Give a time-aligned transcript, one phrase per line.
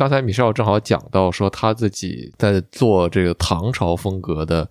[0.00, 4.66] 刚才米少正好讲到说他自己在做这个唐朝风格的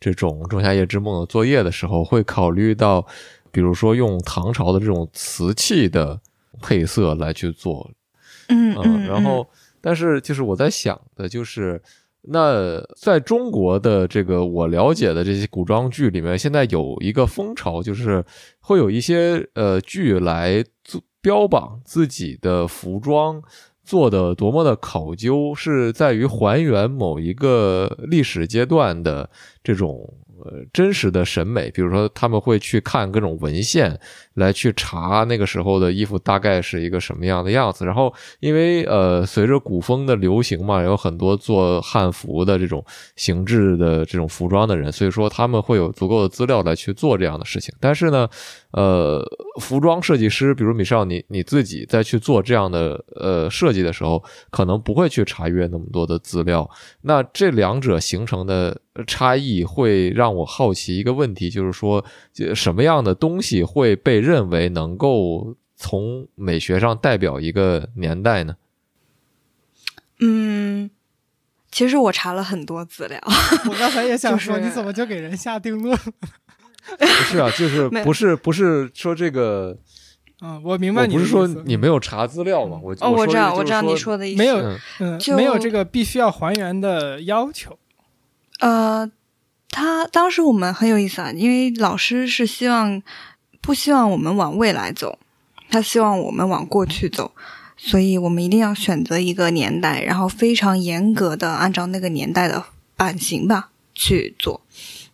[0.00, 3.06] 这种《仲夏夜之梦》的作业的时候，会考虑到，
[3.52, 6.20] 比如说用唐朝的这种瓷器的
[6.60, 7.88] 配色来去做，
[8.48, 9.48] 嗯嗯，然后，
[9.80, 11.80] 但是就是我在想的就是。
[12.24, 18.24] 那在中国的这个我了解的这些古装剧里面，现在有一个风潮，就是
[18.60, 23.42] 会有一些呃剧来做标榜自己的服装
[23.84, 29.28] 做的多么的考究，是在于还原某一个历史阶段的
[29.62, 30.14] 这种。
[30.44, 33.98] 呃，真实的审美，比如说他们会去看各种文献，
[34.34, 37.84] 来去查那个时候的衣服大概是一个什么样的样子。
[37.84, 42.84] 然后，因为呃，随着古风的流行嘛，有很多做汉服的这种
[43.14, 47.72] 形制的这种服装的人，所以说他们会有足够的资料来去做这样的事情。
[47.78, 48.28] 但是呢，
[48.72, 49.24] 呃，
[49.60, 56.68] 服装设计师，比如米少，你你自己在去做这样的呃设计的时候，可能不会去查阅那么多的资料。
[57.02, 58.76] 那这两者形成的。
[59.06, 62.04] 差异会让我好奇一个问题，就是说，
[62.54, 68.56] 什么样的东西会被认为能够从美学上代表一个年代呢？
[70.20, 70.90] 嗯，
[71.70, 73.18] 其实我查了很多资料。
[73.68, 75.98] 我刚才也想说，你怎么就给人下定论？
[76.98, 79.78] 不是啊，就是不是不是说这个。
[80.44, 81.14] 嗯，我明白你。
[81.14, 82.78] 不是说你没有查资料吗？
[82.82, 84.38] 我哦，我知道，我知道你说的意思。
[84.38, 84.56] 没有，
[84.98, 87.78] 嗯，没有这个必须要还原的要求。
[88.62, 89.10] 呃，
[89.70, 93.02] 他当时我们很有意思啊，因为老师是希望
[93.60, 95.18] 不希望我们往未来走，
[95.68, 97.32] 他希望我们往过去走，
[97.76, 102.64] 所以我们一定要选择一个年代，然后非常严格的按照那个年代的
[102.96, 104.60] 版型吧去做。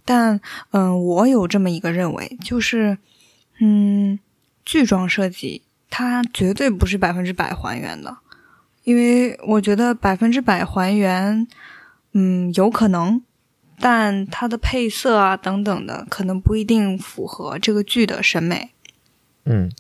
[0.05, 0.39] 但
[0.73, 2.99] 嗯，我有这么一个认为，就是
[3.61, 4.19] 嗯，
[4.67, 8.19] 剧装设计它绝对不是百分之百还原的，
[8.85, 11.47] 因为我觉得百分之百还原，
[12.13, 13.23] 嗯，有可能。
[13.81, 18.73] 但它的配色啊等等的，可能不一定符合这个剧的审美。
[19.45, 19.71] 嗯，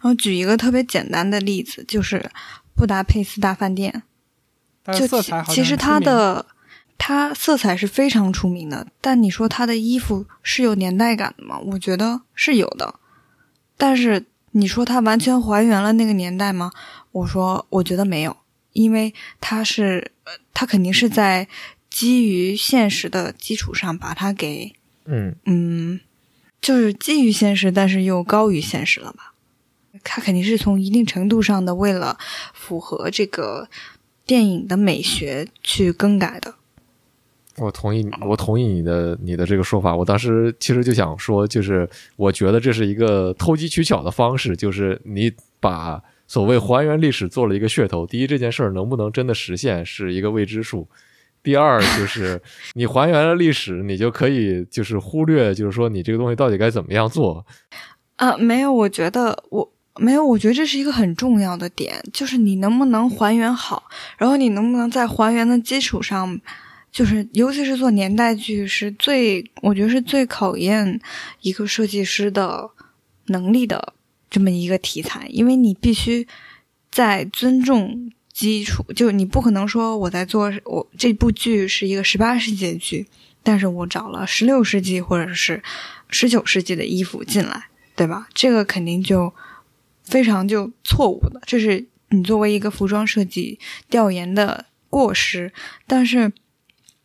[0.00, 2.18] 然后举一个特别简单的例子，就是
[2.74, 4.02] 《布达佩斯大饭店》，
[4.98, 5.06] 就
[5.52, 6.46] 其实它的
[6.96, 8.86] 它色彩是非常出名的。
[9.00, 11.58] 但你说它的衣服是有年代感的吗？
[11.58, 12.94] 我觉得是有的。
[13.76, 16.72] 但是你说它完全还原了那个年代吗？
[17.12, 18.36] 我说我觉得没有，
[18.72, 20.12] 因为它是
[20.54, 21.46] 它肯定是在。
[21.96, 24.74] 基于现实的基础上，把它给，
[25.06, 25.98] 嗯嗯，
[26.60, 29.32] 就是基于现实，但是又高于现实了吧？
[30.04, 32.18] 它肯定是从一定程度上的为了
[32.52, 33.70] 符合这个
[34.26, 36.56] 电影的美学去更改的。
[37.56, 39.96] 我同意，我同意你的你的这个说法。
[39.96, 48.06] 我当时其实就想说，就是我觉得这是一个投机取巧的方式，就是你把所谓还原历史做了一个噱头。
[48.06, 50.86] 第一，这件事儿能不能真的实现是一个未知数。
[51.46, 52.42] 第二就是
[52.74, 57.46] 你还原了历史，你就可以就是忽略，就是说你这个东西到底该怎么样做
[58.16, 58.36] 啊？
[58.36, 63.84] 没有，我觉得我没有，我觉得这是一个很重要的点，就是你能不能还原好，
[64.18, 66.36] 然后你能不能在还原的基础上，
[66.90, 71.00] 就是尤其是做年代剧，是最我觉得是最考验
[71.42, 72.68] 一个设计师的
[73.26, 73.92] 能力的
[74.28, 76.26] 这么一个题材，因为你必须
[76.90, 78.10] 在尊重。
[78.36, 83.06] 基础就你不可能说我在做我这部剧是一个十八世纪的剧，
[83.42, 85.62] 但是我找了十六世纪或者是
[86.10, 88.28] 十九世纪的衣服进来，对吧？
[88.34, 89.32] 这个肯定就
[90.04, 93.58] 非常就错误的，这是你作为一个服装设计
[93.88, 95.50] 调研的过失。
[95.86, 96.30] 但是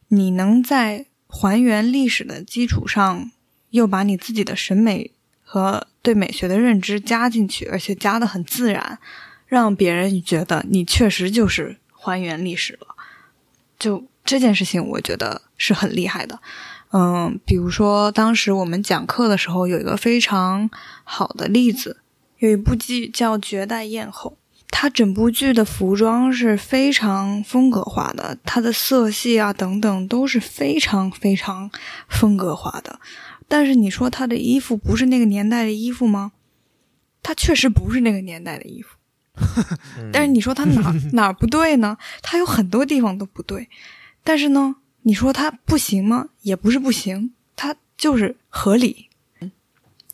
[0.09, 3.31] 你能在还原历史的基础上，
[3.69, 5.11] 又把你自己的审美
[5.41, 8.99] 和对美学的认知加进去，而且加的很自然。
[9.51, 12.95] 让别人觉得你确实就是还原历史了，
[13.77, 16.39] 就这件事情，我觉得是很厉害的。
[16.93, 20.69] 嗯，比如说当时我们讲课的时候，有一个非常
[21.03, 21.99] 好的例子，
[22.37, 24.37] 有一部剧叫《绝代艳后》，
[24.69, 31.69] 它整部剧的服装是非常风格化的，它的色系啊等等都是非常非常
[32.07, 33.01] 风格化的。
[33.49, 36.31] 但是你说它的衣服不是那个年代的衣服吗？
[37.21, 38.95] 它确实不是那个年代的衣服。
[40.11, 41.97] 但是你说他哪 哪不对呢？
[42.21, 43.69] 他有很多地方都不对，
[44.23, 46.29] 但是呢，你说他不行吗？
[46.41, 49.09] 也不是不行，他就是合理。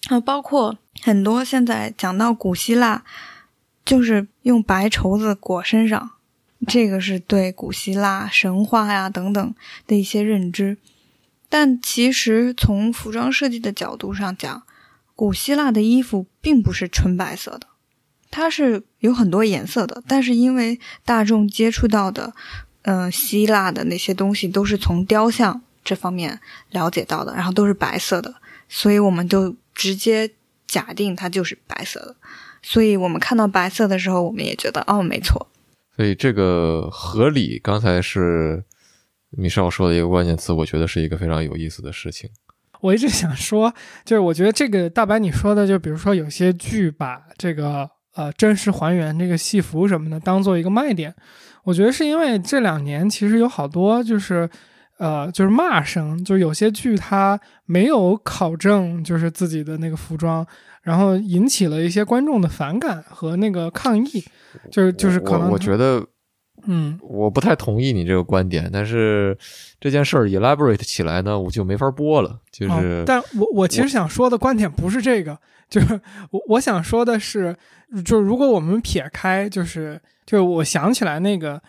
[0.10, 3.04] 啊，包括很多现在讲到古希腊，
[3.84, 6.12] 就是用白绸子裹身上，
[6.68, 9.56] 这个是对古希腊神话呀等等
[9.86, 10.78] 的一些认知。
[11.50, 14.64] 但其实从服装设计的角度上讲，
[15.16, 17.68] 古希腊的衣服并不是纯白色的。
[18.30, 22.34] 它是有很多颜色的，但是因为大众接触到的，
[22.84, 26.40] 嗯、希腊的那些东西都是从雕像这方面
[26.72, 28.36] 了解到的，然后都是白色的，
[28.68, 30.30] 所以我们就直接
[30.68, 32.16] 假定它就是白色的。
[32.62, 35.48] 所以我们看到白色的时候，我们也觉得哦，没错，
[35.96, 38.66] 所以这个合理，刚才是
[39.30, 42.30] 米少说的一个关键词，我觉得是一个非常有意思的事情。
[42.82, 51.14] 我一直想说，就是我觉得这个大白你说的，就比如说有些剧把这个呃真实还原这个戏服什么的当做一个卖点，
[51.64, 54.50] 我觉得是因为这两年其实有好多就是
[54.98, 60.46] 呃就是骂声，就是有些剧它没有考证就是自己的那个服装，
[60.82, 64.26] 然后引起了一些观众的反感和那个抗议，
[64.72, 66.04] 就是就是可能我我觉得
[66.66, 69.38] 嗯我不太同意你这个观点，但是
[69.80, 72.40] 这件事儿 elaborate 起来呢，我就没法播了。
[72.52, 75.38] 就是、哦，但我我其实想说的观点不是这个，
[75.70, 76.00] 就是
[76.32, 77.56] 我我想说的是，
[78.06, 81.62] 就是如果我们撇开，就是就是我想起来那个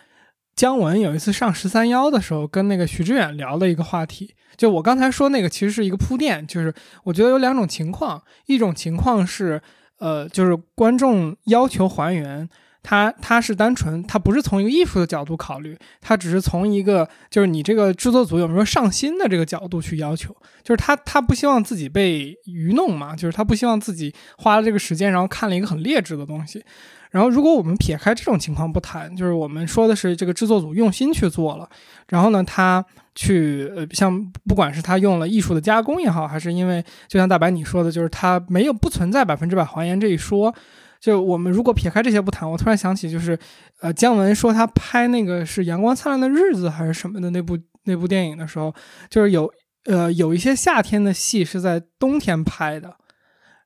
[0.55, 6.73] 姜文有一次上十三幺的时候，跟那个徐志远聊的一个话题，就我刚才说那个其实是一个铺垫，就是
[7.03, 9.61] 我觉得有两种情况，一种情况是
[9.99, 12.49] 呃，就是观众要求还原。
[12.81, 26.63] 他他是单纯，他不是从一个艺术的角度考虑，他只是从一个就是你这个制作组有没有上心的这个角度去要求，就是他他不希望自己被愚弄嘛，就是他不希望自己花了这个时间，然后看了一个很劣质的东西。
[27.11, 31.67] 然后如果我们撇开这种情况不谈，就是我们说的是这个制作组用心去做了，
[32.07, 32.85] 然后呢，他
[33.15, 40.53] 去呃像不管是他用了艺术的加工也好，还是因为就像大白你说的，就是他没有不存在百分之百还原这一说。
[40.99, 43.39] 就我们如果撇开这些不谈，我突然想起，就是，
[43.79, 48.73] 呃，姜文说他拍那个是《阳光灿烂的日子》还是什么的那部那部电影的时候，
[49.09, 49.49] 就是有
[49.85, 52.93] 呃有一些夏天的戏是在冬天拍的，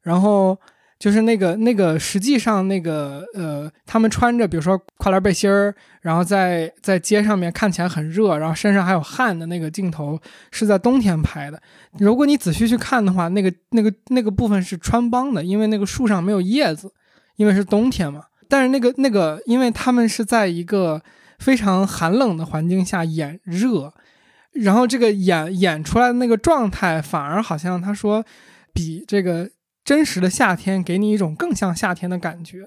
[0.03, 0.55] 然后
[0.99, 10.19] 就是那个那个实际上那个呃他们穿着比如说跨栏背心儿，然后在在街上面看起来很热，然后身上还有汗的那个镜头
[10.51, 11.59] 是在冬天拍的。
[11.97, 16.93] 如果你仔细去看的话，那个那个那个部分是穿帮的，因为那个树上没有叶子。
[17.43, 21.01] 因为是冬天嘛，但是那个那个，因为他们是在一个
[21.39, 23.93] 非常寒冷的环境下演热，
[24.53, 28.23] 然后这个演演出来的那个状态，反而好像他说
[28.71, 29.49] 比这个
[29.83, 32.65] 真实的夏天给你一种更像夏天的感觉。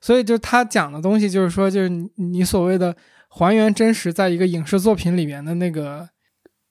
[0.00, 2.96] 所以就他讲的东西，就是说，就是你所谓的
[3.28, 6.08] 还原真实，在一个影视作品里面的那个，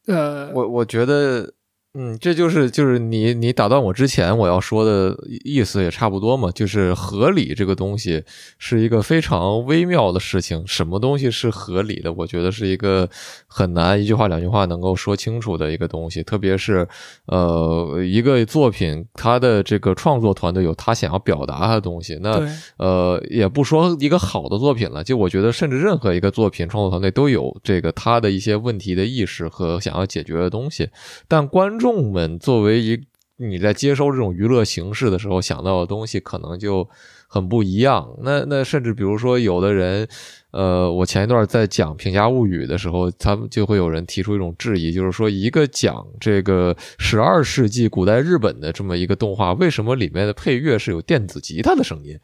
[0.08, 1.55] 呃，我我觉得。
[1.98, 8.22] 嗯，这就是就是你你打断我之前我要说的意思也差不多嘛，就是合理这个东西
[8.58, 10.62] 是一个非常微妙的事情。
[10.68, 12.12] 什么东西是合理的？
[12.12, 13.10] 我觉得是一个
[13.48, 16.22] 很难一句话两句话能够说清楚的一个东西。
[16.22, 16.86] 特别是
[17.28, 22.46] 呃，一个作品它的这个创作团队有他想要表达的东西，那
[22.76, 30.90] 呃也不说一个好的作品了，就我觉得甚至任何一个作品创作团队都有这个他的一些问题的意识和想要解决的东西，
[31.30, 31.85] 但观众。
[31.86, 33.00] 众们作为一
[33.38, 36.90] 你在接收这种娱乐形式的时候想到的东西，可能就
[37.28, 38.18] 很不一样。
[38.24, 40.08] 那那甚至比如说，有的人，
[40.50, 52.20] 呃，我前一段在讲《平家物语》的时候，他们就会有人提出一种质疑，就是说，一个讲这个十二世纪古代日本的这么一个动画，为什么里面的配乐是有电子吉他的声音？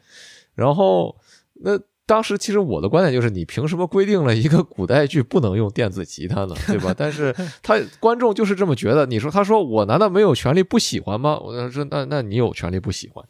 [0.56, 1.14] 然后
[1.62, 1.78] 那。
[2.04, 6.54] 当时其实我的观点就是，你凭什么规定了一个古代剧不能用电子吉他呢？
[6.66, 6.92] 对吧？
[6.98, 9.06] 但是他观众就是这么觉得。
[9.06, 11.38] 你说，他说我难道没有权利不喜欢吗？
[11.38, 13.24] 我说那那你有权利不喜欢。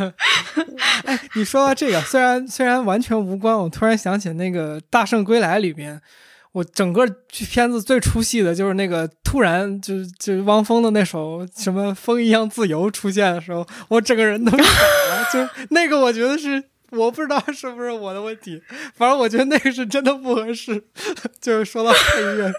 [1.04, 6.00] 哎，你说到这个，虽然虽然完全无关，我突然想起那个《大圣归来》里边，
[6.52, 15.24] 我整个片子最出戏的就是那个突然就就汪峰的那首什么《风一样自由》出现的时候，我整个人都傻 了。
[15.32, 16.64] 就那个，我觉得是。
[16.90, 18.62] 我不知道是不是我的问题，
[18.94, 20.84] 反正我觉得那个是真的不合适。
[21.40, 22.52] 就是说到配乐，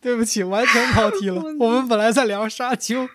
[0.00, 1.42] 对不起，完全跑题了。
[1.58, 3.08] 我们本来在聊沙丘。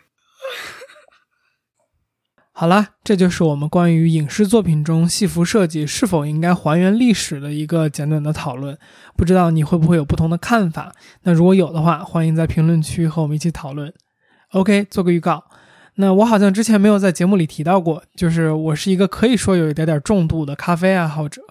[2.51, 8.77] 好了，这就是我们关于影视作品中戏服设计是否应该还原历史的一个简短的讨论。
[9.15, 10.93] 不知道你会不会有不同的看法？
[11.23, 13.93] 那如果有的话，欢迎在评论区和我们一起讨论。
[14.51, 15.45] OK，做个预告。
[16.01, 21.41] 那我好像之前没有在节目里提到过，就是我是一个可以说有一点点重度的咖啡爱好者。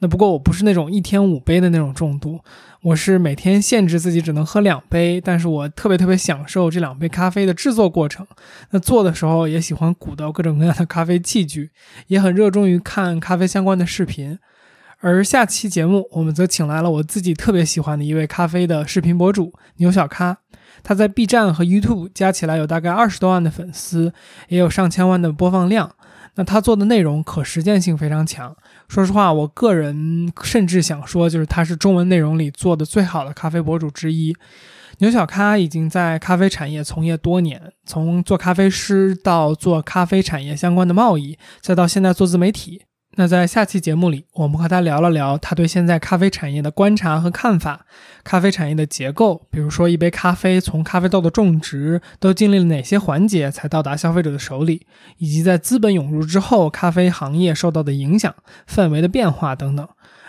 [0.00, 2.40] 那不过我不是那种一天五杯的那种重度，
[2.82, 8.26] 我是每天限制自己只能喝两杯，但是我特别特别享受这两杯咖啡的制作过程。
[8.70, 11.70] 那做的时候也喜欢鼓捣各种各样的咖啡器具，
[12.08, 14.40] 也很热衷于看咖啡相关的视频。
[14.98, 20.38] 而下期节目我们则请来了我自己特别喜欢的一位咖啡的视频博主牛小咖。
[20.82, 24.12] 他在 B 站和 YouTube 加起来有大概二十多万的粉丝，
[24.48, 25.90] 也有上千万的播放量。
[26.36, 28.56] 那他做的内容可实践性非常强。
[28.88, 34.34] 说实话，我个人甚至想说，就是他是中文内容里做的最好的咖啡博主之一。
[34.98, 42.82] 牛小咖已经在咖啡产业从业多年，从做咖啡师到做咖啡产业相关的贸易，再到现在做自媒体。
[43.16, 47.86] 那在下期节目里，我们和他聊了聊他对现在咖啡产业的观察和看法，
[48.24, 54.86] 咖啡产业的结构，比如说一杯咖啡从咖啡豆的种植都经历了哪些环节才到达消费者的手里，
[55.18, 58.34] 以及在资本涌入之后，咖啡行业受到的影响、
[58.68, 59.88] 氛围的变化等等。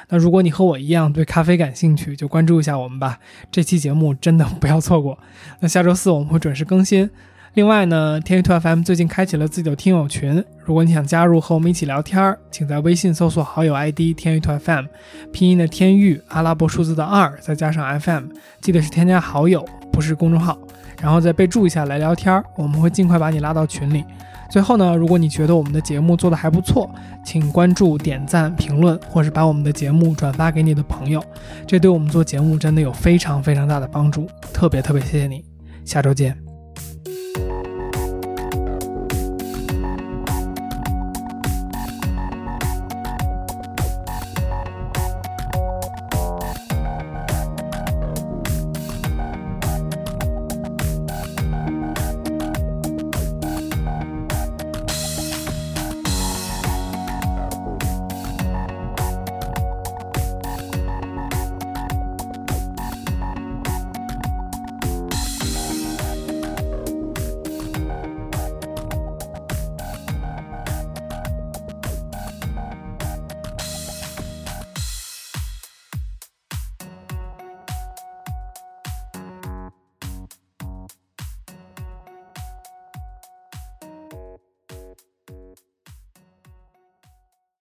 [0.10, 3.18] 那如果你和我一样对咖啡感兴趣，就关注一下我们吧，
[3.52, 5.18] 这期节目真的不要错过。
[5.62, 7.10] 那下周四我们会准时更新。
[7.56, 14.84] 另外呢，天娱兔 FM 最近开启了自己的听友群，如果你想加入和我们一起聊天，请在微信搜索好友 ID 天娱兔 FM，
[15.32, 18.26] 拼音的天域，阿拉伯数字的二，再加上 FM，
[18.60, 20.58] 记得是添加好友，不是公众号，
[21.02, 24.04] 然后再备注一下来聊天，我们会尽快把你拉到群里。
[24.50, 26.94] 最后呢，如果你觉得我们的节目做得还不错，
[27.26, 31.24] 请关注、点赞、评论，或是把我们的节目转发给你的朋友，
[31.66, 35.46] 这对我们做节目真的有非常非常大的帮助，特别特别谢谢你，
[35.86, 36.45] 下周见。